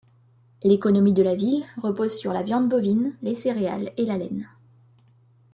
[0.63, 4.49] L'économie de la ville repose sur la viande bovine, les céréales et la laine.